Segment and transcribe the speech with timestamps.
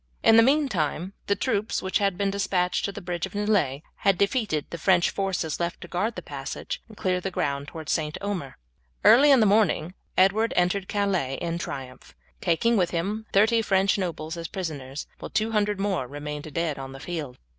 [0.23, 4.17] In the meantime the troops which had been despatched to the bridge of Nieullay had
[4.17, 8.17] defeated the French forces left to guard the passage and clear the ground towards St.
[8.19, 8.57] Omer.
[9.03, 14.37] Early in the morning Edward entered Calais in triumph, taking with him thirty French nobles
[14.37, 17.37] as prisoners, while two hundred more remained dead on the field.